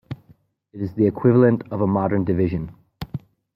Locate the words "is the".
0.81-1.05